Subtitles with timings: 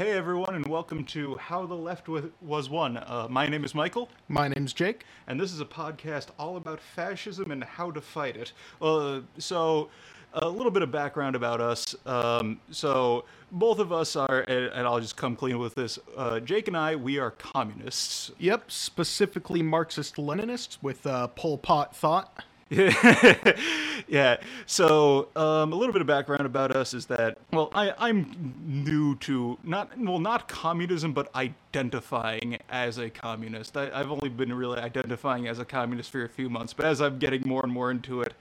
[0.00, 2.08] Hey everyone, and welcome to How the Left
[2.40, 2.96] Was Won.
[2.96, 5.04] Uh, my name is Michael, My name's Jake.
[5.26, 8.54] and this is a podcast all about fascism and how to fight it.
[8.80, 9.90] Uh, so,
[10.32, 11.94] a little bit of background about us.
[12.06, 15.98] Um, so, both of us are, and, and I'll just come clean with this.
[16.16, 18.30] Uh, Jake and I, we are communists.
[18.38, 22.42] Yep, specifically Marxist Leninists with uh, Pol Pot thought.
[24.08, 24.36] yeah.
[24.66, 29.16] So um, a little bit of background about us is that well, I, I'm new
[29.16, 33.76] to not well not communism, but identifying as a communist.
[33.76, 37.00] I, I've only been really identifying as a communist for a few months, but as
[37.00, 38.34] I'm getting more and more into it,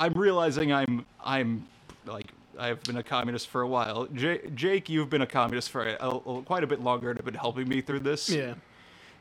[0.00, 1.66] I'm realizing I'm I'm
[2.06, 2.26] like.
[2.60, 4.08] I've been a communist for a while.
[4.12, 7.24] J- Jake, you've been a communist for a, a- quite a bit longer and have
[7.24, 8.28] been helping me through this.
[8.28, 8.54] Yeah.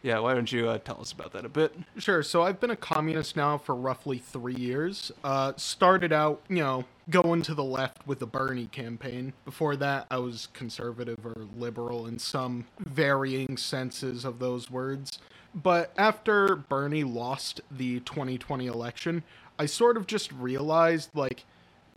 [0.07, 1.75] Yeah, why don't you uh, tell us about that a bit?
[1.97, 5.11] Sure, so I've been a communist now for roughly three years.
[5.21, 9.33] Uh, started out, you know, going to the left with the Bernie campaign.
[9.43, 15.19] Before that, I was conservative or liberal in some varying senses of those words.
[15.53, 19.23] But after Bernie lost the 2020 election,
[19.59, 21.43] I sort of just realized, like,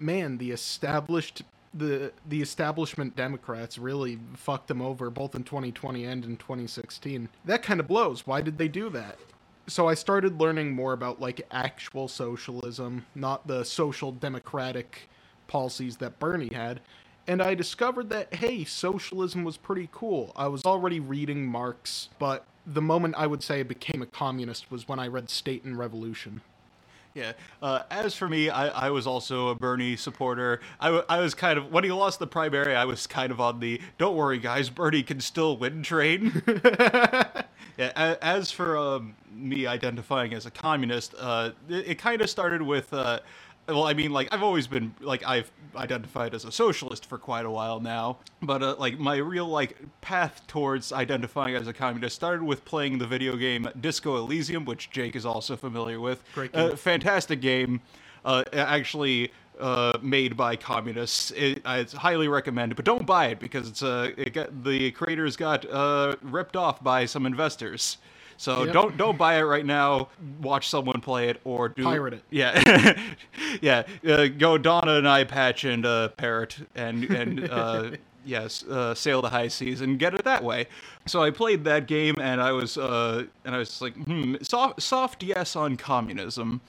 [0.01, 1.43] man, the established
[1.73, 7.29] the the establishment Democrats really fucked them over both in 2020 and in 2016.
[7.45, 8.27] That kind of blows.
[8.27, 9.19] Why did they do that?
[9.67, 15.09] So I started learning more about like actual socialism, not the social democratic
[15.47, 16.81] policies that Bernie had.
[17.29, 20.33] And I discovered that hey, socialism was pretty cool.
[20.35, 24.71] I was already reading Marx, but the moment I would say I became a communist
[24.71, 26.41] was when I read State and Revolution.
[27.15, 27.33] Yeah.
[27.61, 30.61] Uh, as for me, I, I was also a Bernie supporter.
[30.79, 33.41] I, w- I was kind of when he lost the primary, I was kind of
[33.41, 36.43] on the "Don't worry, guys, Bernie can still win" train.
[37.77, 38.17] yeah.
[38.23, 42.93] As for um, me identifying as a communist, uh, it, it kind of started with.
[42.93, 43.21] Uh,
[43.71, 47.47] well, I mean, like I've always been like I've identified as a socialist for quite
[47.47, 52.17] a while now, but uh, like my real like path towards identifying as a communist
[52.17, 56.23] started with playing the video game Disco Elysium, which Jake is also familiar with.
[56.35, 56.77] Great Uh, game.
[56.77, 57.81] fantastic game.
[58.25, 59.33] Uh, actually.
[59.59, 61.33] Uh, made by communists.
[61.33, 64.91] It, I it's highly recommend, but don't buy it because it's uh, it got the
[64.93, 67.99] creators got uh, ripped off by some investors.
[68.41, 68.73] So Yep.
[68.73, 70.09] don't don't buy it right now.
[70.41, 72.23] Watch someone play it or do Pirate it.
[72.31, 72.99] Yeah,
[73.61, 73.83] yeah.
[74.03, 77.91] Uh, go don an eye patch and uh, parrot and and uh,
[78.25, 80.69] yes, uh, sail the high seas and get it that way.
[81.05, 84.81] So I played that game and I was uh, and I was like, hmm, soft
[84.81, 86.63] soft yes on communism.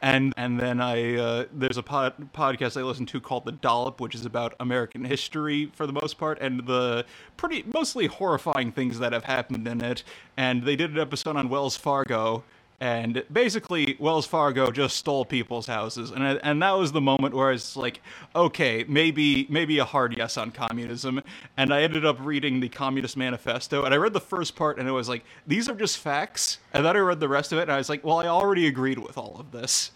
[0.00, 4.00] And and then I uh, there's a pod, podcast I listen to called The Dollop,
[4.00, 7.04] which is about American history for the most part, and the
[7.36, 10.04] pretty mostly horrifying things that have happened in it.
[10.36, 12.44] And they did an episode on Wells Fargo,
[12.80, 17.34] and basically Wells Fargo just stole people's houses, and I- and that was the moment
[17.34, 18.00] where it's like,
[18.36, 21.20] okay, maybe maybe a hard yes on communism.
[21.56, 24.88] And I ended up reading the Communist Manifesto, and I read the first part, and
[24.88, 26.58] it was like, these are just facts.
[26.72, 28.66] And then I read the rest of it, and I was like, well, I already
[28.68, 29.90] agreed with all of this.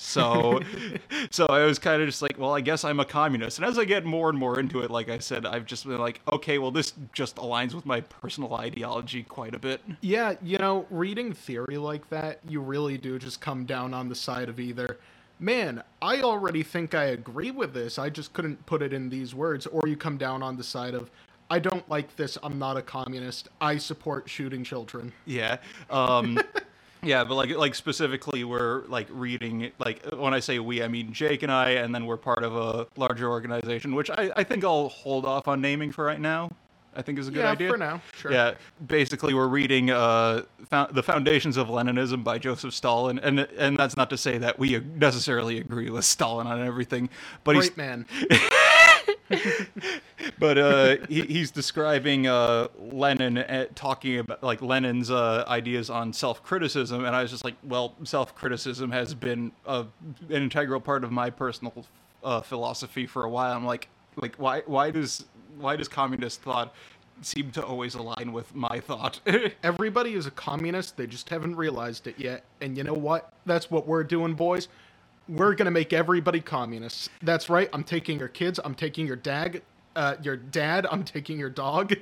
[0.00, 0.60] So,
[1.30, 3.58] so I was kind of just like, well, I guess I'm a communist.
[3.58, 5.98] And as I get more and more into it, like I said, I've just been
[5.98, 9.80] like, okay, well, this just aligns with my personal ideology quite a bit.
[10.00, 14.14] Yeah, you know, reading theory like that, you really do just come down on the
[14.14, 14.98] side of either,
[15.40, 19.34] man, I already think I agree with this, I just couldn't put it in these
[19.34, 21.10] words, or you come down on the side of,
[21.50, 25.12] I don't like this, I'm not a communist, I support shooting children.
[25.26, 25.56] Yeah.
[25.90, 26.38] Um
[27.02, 31.12] Yeah, but like like specifically we're like reading like when I say we I mean
[31.12, 34.64] Jake and I and then we're part of a larger organization which I, I think
[34.64, 36.50] I'll hold off on naming for right now.
[36.96, 37.70] I think is a good yeah, idea.
[37.70, 38.32] for now, sure.
[38.32, 38.54] Yeah,
[38.84, 40.42] basically we're reading uh,
[40.90, 44.80] the Foundations of Leninism by Joseph Stalin, and and that's not to say that we
[44.80, 47.08] necessarily agree with Stalin on everything,
[47.44, 48.06] but he's Great man.
[50.38, 56.12] but uh, he, he's describing uh, Lenin uh, talking about like Lenin's uh, ideas on
[56.12, 59.80] self-criticism, and I was just like, well, self-criticism has been a,
[60.28, 61.86] an integral part of my personal
[62.24, 63.54] uh, philosophy for a while.
[63.56, 65.24] I'm like, like why why does
[65.58, 66.74] why does communist thought
[67.20, 69.20] seem to always align with my thought?
[69.62, 72.44] Everybody is a communist, they just haven't realized it yet.
[72.60, 73.32] And you know what?
[73.46, 74.68] That's what we're doing, boys.
[75.28, 77.10] We're gonna make everybody communists.
[77.22, 77.68] That's right.
[77.72, 78.58] I'm taking your kids.
[78.64, 79.60] I'm taking your dad.
[79.96, 80.86] Uh, your dad.
[80.90, 81.92] I'm taking your dog.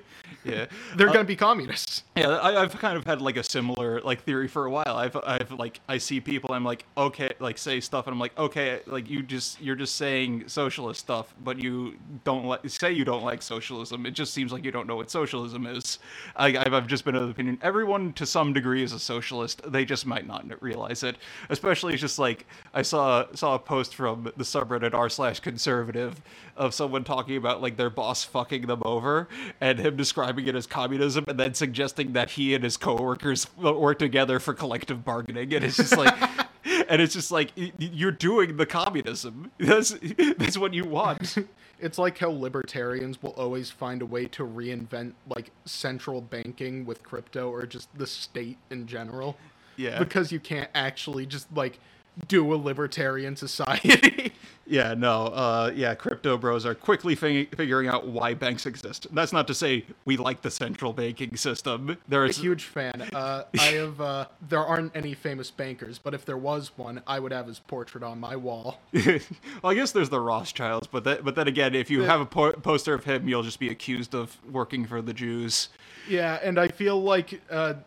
[0.45, 0.67] yeah,
[0.97, 2.03] They're Uh, gonna be communists.
[2.15, 4.97] Yeah, I, I've kind of had like a similar like theory for a while.
[4.97, 8.37] I've I've like I see people, I'm like okay, like say stuff, and I'm like
[8.39, 13.05] okay, like you just you're just saying socialist stuff, but you don't like say you
[13.05, 14.05] don't like socialism.
[14.05, 15.99] It just seems like you don't know what socialism is.
[16.37, 19.63] I, I've I've just been of the opinion everyone to some degree is a socialist.
[19.73, 21.17] They just might not realize it.
[21.49, 26.21] Especially it's just like I saw saw a post from the subreddit r slash conservative
[26.57, 29.29] of someone talking about like like their boss fucking them over,
[29.61, 33.99] and him describing it as communism, and then suggesting that he and his coworkers work
[33.99, 36.15] together for collective bargaining, and it's just like.
[36.89, 39.53] And it's just like you're doing the communism.
[39.59, 39.95] That's
[40.37, 41.39] that's what you want.
[41.79, 47.03] It's like how libertarians will always find a way to reinvent like central banking with
[47.03, 49.37] crypto or just the state in general.
[49.77, 49.99] Yeah.
[49.99, 51.79] Because you can't actually just like
[52.29, 54.33] do a libertarian society.
[54.67, 59.07] Yeah, no, uh, yeah, crypto bros are quickly fig- figuring out why banks exist.
[59.13, 61.97] That's not to say we like the central banking system.
[62.09, 63.09] There a huge fan.
[63.13, 64.01] Uh, I have.
[64.01, 67.61] Uh, there aren't any famous bankers, but if there was one, I would have his
[67.61, 68.81] portrait on my wall.
[68.93, 69.21] well,
[69.65, 72.53] I guess there's the Rothschilds, but that, but then again, if you have a po-
[72.53, 75.69] poster of him, you'll just be accused of working for the Jews.
[76.09, 77.41] Yeah, and I feel like.
[77.51, 77.75] Uh,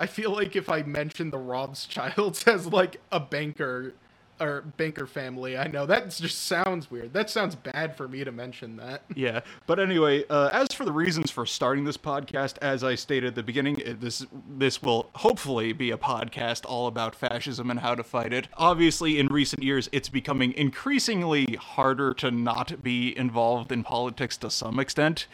[0.00, 3.94] I feel like if I mention the Rothschilds as like a banker
[4.40, 7.12] or banker family, I know that just sounds weird.
[7.12, 9.02] That sounds bad for me to mention that.
[9.18, 13.28] Yeah, but anyway, uh, as for the reasons for starting this podcast, as I stated
[13.28, 17.96] at the beginning, this this will hopefully be a podcast all about fascism and how
[17.96, 18.46] to fight it.
[18.56, 24.50] Obviously, in recent years, it's becoming increasingly harder to not be involved in politics to
[24.50, 25.26] some extent,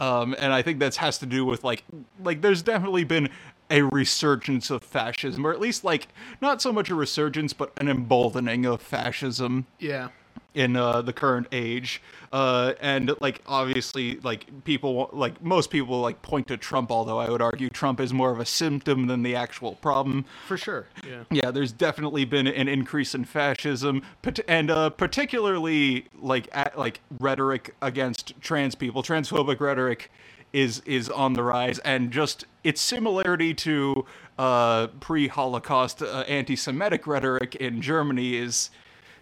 [0.00, 1.84] um, and I think that has to do with like
[2.22, 3.28] like there's definitely been
[3.70, 6.08] a resurgence of fascism, or at least like
[6.40, 10.08] not so much a resurgence, but an emboldening of fascism Yeah.
[10.54, 12.00] in uh, the current age
[12.32, 17.28] uh, and like obviously like people like most people like point to trump although i
[17.30, 20.86] would argue trump is more of a symptom than the actual problem For sure.
[21.06, 21.24] Yeah.
[21.30, 24.02] yeah there's definitely been an increase in fascism
[24.46, 30.10] and uh, particularly like at, like rhetoric against trans people transphobic rhetoric
[30.52, 34.04] is is on the rise and just its similarity to
[34.38, 38.70] uh, pre-holocaust uh, anti-semitic rhetoric in germany is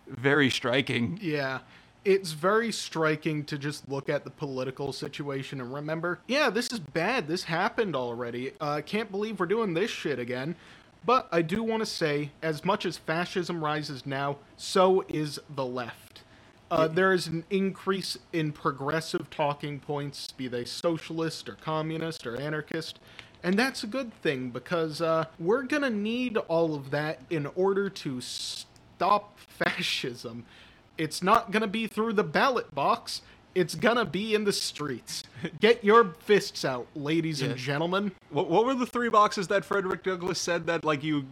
[0.07, 1.61] very striking Yeah.
[2.05, 6.79] It's very striking to just look at the political situation and remember, yeah, this is
[6.79, 7.27] bad.
[7.27, 8.53] This happened already.
[8.61, 10.55] Uh, can't believe we're doing this shit again.
[11.05, 15.67] But I do want to say, as much as fascism rises now, so is the
[15.67, 16.06] left.
[16.69, 22.37] Uh, there is an increase in progressive talking points, be they socialist or communist or
[22.41, 22.99] anarchist.
[23.43, 27.47] And that's a good thing because uh, we're going to need all of that in
[27.55, 30.45] order to stop fascism.
[30.99, 33.23] It's not going to be through the ballot box.
[33.57, 35.25] It's going to be in the streets.
[35.61, 38.13] Get your fists out, ladies and gentlemen.
[38.29, 41.25] What, what were the three boxes that Frederick Douglass said that like you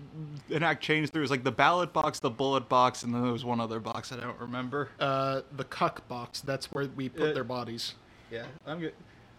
[0.48, 1.20] enact change through?
[1.20, 3.78] It was like the ballot box, the bullet box, and then there was one other
[3.78, 4.88] box I don't remember.
[4.98, 7.94] Uh, the cuck box, that's where we put Uh, their bodies.
[8.30, 8.92] Yeah, I'm gonna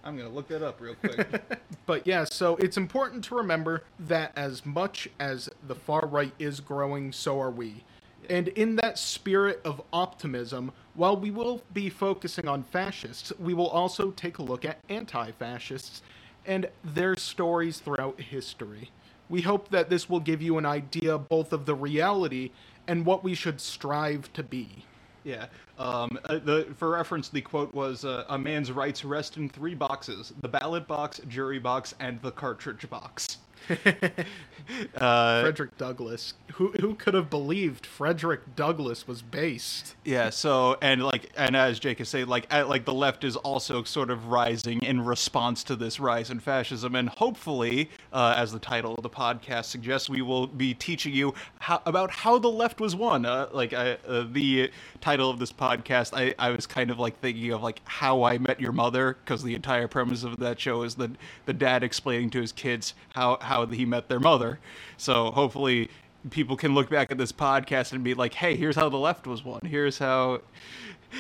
[0.03, 1.27] I'm gonna look that up real quick.
[1.87, 6.59] But yeah, so it's important to remember that as much as the far right is
[6.59, 7.83] growing, so are we.
[8.29, 13.69] And in that spirit of optimism, while we will be focusing on fascists, we will
[13.69, 16.01] also take a look at anti fascists
[16.45, 18.91] and their stories throughout history.
[19.29, 22.51] We hope that this will give you an idea both of the reality
[22.87, 24.85] and what we should strive to be.
[25.23, 25.47] yeah.
[25.79, 29.73] Um, uh, the for reference, the quote was, uh, "A man's rights rest in three
[29.75, 33.39] boxes: the ballot box, jury box, and the cartridge box."
[34.97, 36.33] uh, Frederick Douglass.
[36.53, 39.95] Who, who could have believed Frederick Douglass was based?
[40.05, 40.29] Yeah.
[40.29, 43.83] So and like and as Jake is saying, like at, like the left is also
[43.83, 48.59] sort of rising in response to this rise in fascism, and hopefully, uh, as the
[48.59, 52.79] title of the podcast suggests, we will be teaching you how, about how the left
[52.79, 53.25] was won.
[53.25, 57.19] Uh, like I, uh, the title of this podcast, I I was kind of like
[57.19, 60.83] thinking of like how I met your mother because the entire premise of that show
[60.83, 61.11] is the
[61.45, 64.59] the dad explaining to his kids how how he met their mother.
[64.97, 65.89] So hopefully
[66.29, 69.27] people can look back at this podcast and be like, "Hey, here's how the left
[69.27, 69.61] was won.
[69.63, 70.41] Here's how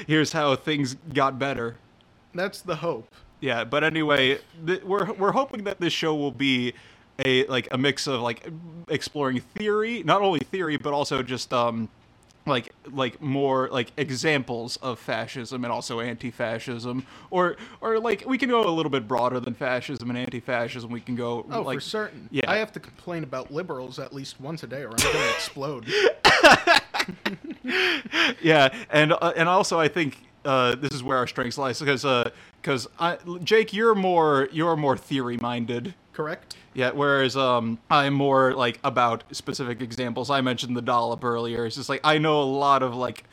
[0.07, 1.77] here's how things got better."
[2.33, 3.13] That's the hope.
[3.39, 6.73] Yeah, but anyway, th- we're we're hoping that this show will be
[7.23, 8.47] a like a mix of like
[8.89, 11.89] exploring theory, not only theory but also just um
[12.45, 18.49] like like more like examples of fascism and also anti-fascism or or like we can
[18.49, 21.81] go a little bit broader than fascism and anti-fascism we can go Oh, like for
[21.81, 22.27] certain.
[22.31, 22.49] yeah.
[22.49, 25.29] I have to complain about liberals at least once a day, or I'm going to
[25.33, 25.87] explode.
[28.41, 32.05] yeah, and uh, and also I think uh, this is where our strengths lies because
[32.61, 32.87] because
[33.43, 35.93] Jake, you're more you're more theory minded.
[36.15, 36.55] Correct?
[36.73, 40.29] Yeah, whereas um, I'm more like about specific examples.
[40.29, 41.65] I mentioned the dollop earlier.
[41.65, 43.25] It's just like I know a lot of like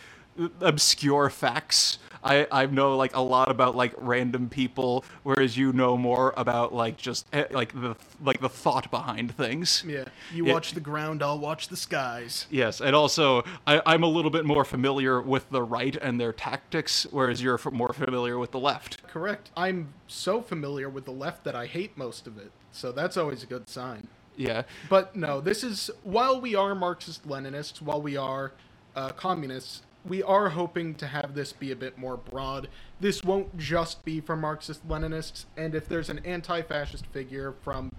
[0.61, 5.97] obscure facts I I know like a lot about like random people, whereas you know
[5.97, 9.85] more about like just eh, like the like the thought behind things.
[9.87, 10.53] Yeah, you Yeah.
[10.55, 12.47] watch the ground, I'll watch the skies.
[12.51, 16.33] Yes, and also I, I'm a little bit more familiar with the right and their
[16.33, 19.07] tactics, whereas you're f- more familiar with the left.
[19.09, 19.51] Correct.
[19.57, 23.43] I'm so familiar with the left that I hate most of it, so that's always
[23.43, 24.09] a good sign.
[24.35, 28.53] Yeah, But no, this is while we are Marxist Leninists, while we are
[28.97, 32.69] uh, communists, we are hoping to have this be a bit more broad.
[33.01, 37.93] This won't just be for Marxist Leninists, and if there's an anti fascist figure from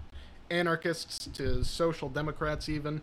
[0.50, 3.02] anarchists to social democrats, even.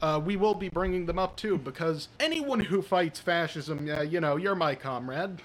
[0.00, 4.20] Uh, we will be bringing them up too, because anyone who fights fascism, yeah, you
[4.20, 5.40] know, you're my comrade.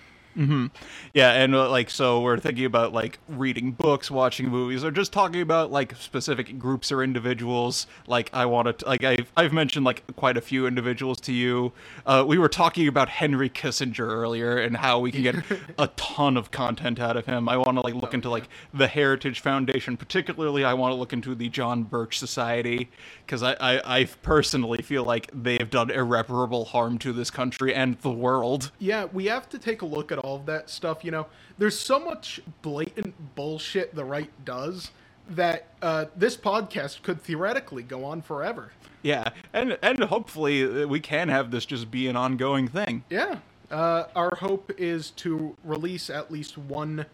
[1.14, 5.14] Yeah, and uh, like so we're thinking about like reading books, watching movies, or just
[5.14, 7.88] talking about like specific groups or individuals.
[8.08, 11.74] Like I want to like I've I've mentioned like quite a few individuals to you.
[12.06, 15.36] Uh, we were talking about Henry Kissinger earlier and how we can get
[15.78, 17.48] a ton of content out of him.
[17.48, 20.64] I want to like look into like the Heritage Foundation, particularly.
[20.64, 22.90] I want to look into the John Birch Society
[23.26, 27.74] because I, I I personally feel like they have done irreparable harm to this country
[27.74, 28.72] and the world.
[28.80, 31.04] Yeah, we have to take a look at all of that stuff.
[31.04, 31.28] You know,
[31.58, 34.92] there's so much blatant bullshit the right does
[35.30, 38.72] that uh, this podcast could theoretically go on forever.
[39.04, 43.04] Yeah, and and hopefully uh, we can have this just be an ongoing thing.
[43.10, 43.38] Yeah.
[43.70, 47.06] Uh, our hope is to release at least one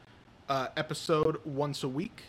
[0.49, 2.23] uh, episode once a week.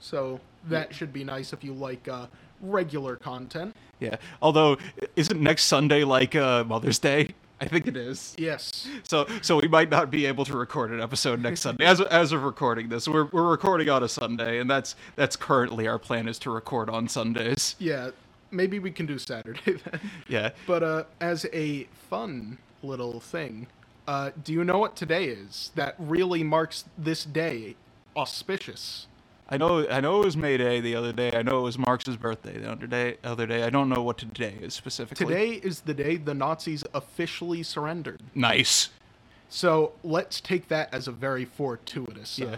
[0.00, 2.26] So that should be nice if you like uh,
[2.60, 3.74] regular content.
[4.00, 4.16] Yeah.
[4.42, 4.76] Although,
[5.14, 7.28] isn't next Sunday like uh, Mother's Day?
[7.60, 8.34] I think it is.
[8.38, 8.86] Yes.
[9.08, 11.84] So so we might not be able to record an episode next Sunday.
[11.84, 15.88] As as of recording this, we're we're recording on a Sunday, and that's that's currently
[15.88, 17.76] our plan is to record on Sundays.
[17.78, 18.10] Yeah.
[18.50, 19.60] Maybe we can do Saturday
[19.90, 20.00] then.
[20.28, 20.50] Yeah.
[20.66, 23.66] But uh, as a fun little thing,
[24.06, 27.74] uh, do you know what today is that really marks this day
[28.16, 29.06] auspicious?
[29.48, 31.32] I know I know it was May Day the other day.
[31.36, 33.16] I know it was Marx's birthday the other day.
[33.22, 33.62] Other day.
[33.62, 35.24] I don't know what today is specifically.
[35.24, 38.20] Today is the day the Nazis officially surrendered.
[38.34, 38.90] Nice.
[39.48, 42.48] So let's take that as a very fortuitous sign.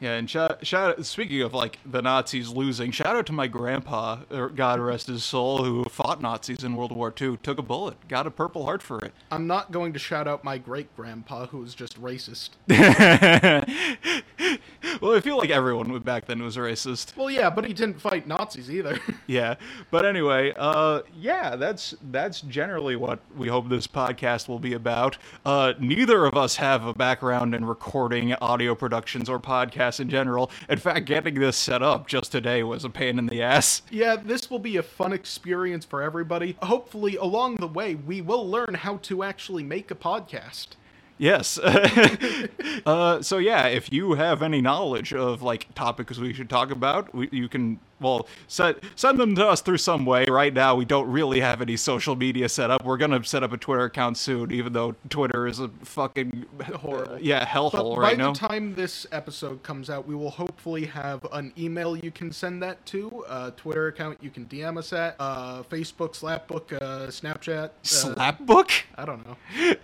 [0.00, 3.46] Yeah, Yeah, and shout, shout speaking of like the Nazis losing, shout out to my
[3.46, 7.62] grandpa, er, God rest his soul, who fought Nazis in World War II, took a
[7.62, 9.14] bullet, got a Purple Heart for it.
[9.30, 12.50] I'm not going to shout out my great grandpa who was just racist.
[15.00, 17.16] well, I feel like everyone back then was racist.
[17.16, 18.98] well, yeah, but he didn't fight Nazis either.
[19.26, 19.54] Yeah,
[19.90, 25.16] but anyway, uh, yeah, that's that's generally what we hope this podcast will be about.
[25.46, 30.50] Uh, neither of us have a background in recording audio productions or podcasts in general.
[30.68, 33.80] In fact, getting this set up just today was a pain in the ass.
[33.90, 36.56] yeah, this will be a fun experience for everybody.
[36.62, 40.68] Hopefully, along the way, we will learn how to actually make a podcast.
[41.16, 41.58] Yes.
[42.86, 47.14] uh, so yeah, if you have any knowledge of like topics we should talk about,
[47.14, 50.24] we, you can well send send them to us through some way.
[50.28, 52.84] Right now, we don't really have any social media set up.
[52.84, 56.46] We're gonna set up a Twitter account soon, even though Twitter is a fucking
[56.76, 57.18] Horrible.
[57.20, 60.86] yeah hellhole But hellhole by right the time this episode comes out, we will hopefully
[60.86, 64.92] have an email you can send that to, a Twitter account you can DM us
[64.92, 67.64] at, uh, Facebook, Slapbook, uh, Snapchat.
[67.64, 68.82] Uh, Slapbook?
[68.96, 69.36] I don't know.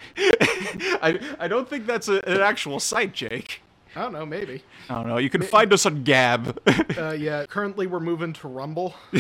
[1.02, 3.62] I I don't think that's a, an actual site, Jake.
[3.96, 4.62] I don't know, maybe.
[4.88, 5.18] I don't know.
[5.18, 6.58] You can find us on Gab.
[6.96, 8.94] Uh, yeah, currently we're moving to Rumble.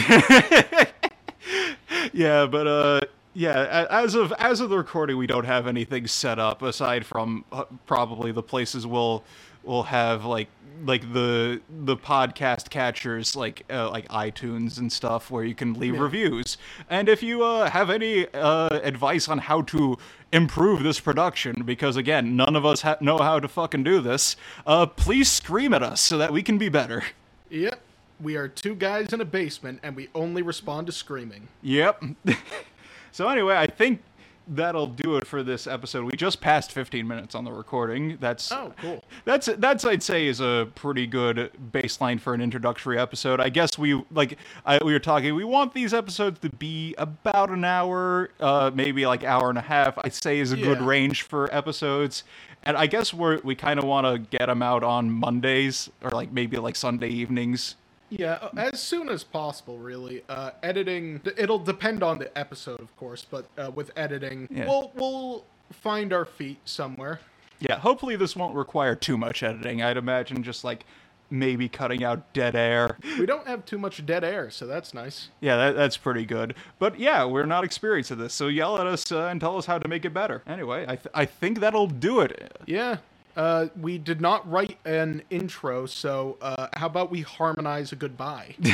[2.12, 3.00] yeah, but uh,
[3.32, 3.86] yeah.
[3.90, 7.64] As of as of the recording, we don't have anything set up aside from uh,
[7.86, 9.24] probably the places we'll
[9.62, 10.48] we'll have like
[10.86, 15.94] like the the podcast catchers like uh, like iTunes and stuff where you can leave
[15.94, 16.00] Yeah.
[16.02, 16.56] reviews.
[16.88, 19.98] And if you uh, have any uh, advice on how to
[20.32, 24.36] improve this production, because again, none of us ha- know how to fucking do this,
[24.66, 27.02] uh, please scream at us so that we can be better.
[27.50, 27.78] Yep.
[28.20, 31.48] We are two guys in a basement and we only respond to screaming.
[31.62, 32.02] Yep.
[33.12, 34.02] so anyway, I think
[34.50, 36.04] that'll do it for this episode.
[36.04, 38.18] We just passed 15 minutes on the recording.
[38.20, 39.04] That's Oh, cool.
[39.24, 43.40] that's that's I'd say is a pretty good baseline for an introductory episode.
[43.40, 45.34] I guess we like I, we were talking.
[45.34, 49.62] We want these episodes to be about an hour, uh, maybe like hour and a
[49.62, 49.96] half.
[50.04, 52.24] I'd say is a good range for episodes.
[52.62, 56.10] And I guess we're we kind of want to get them out on Mondays or
[56.10, 57.76] like maybe like Sunday evenings.
[58.10, 60.22] Yeah, uh, as soon as possible, really.
[60.28, 64.66] Uh, editing, it'll depend on the episode, of course, but uh, with editing, Yeah.
[64.66, 67.20] we'll, we'll find our feet somewhere.
[67.60, 69.82] Yeah, hopefully this won't require too much editing.
[69.82, 70.84] I'd imagine just like
[71.32, 72.96] maybe cutting out dead air.
[73.18, 75.28] We don't have too much dead air, so that's nice.
[75.40, 76.54] Yeah, that, that's pretty good.
[76.80, 79.66] But yeah, we're not experienced at this, so yell at us uh, and tell us
[79.66, 80.42] how to make it better.
[80.48, 82.58] Anyway, I, th- I think that'll do it.
[82.66, 82.96] Yeah.
[83.36, 88.54] Uh, we did not write an intro, so uh, how about we harmonize a goodbye?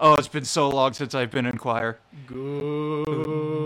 [0.00, 1.98] oh, it's been so long since I've been in choir.
[2.26, 3.57] Good.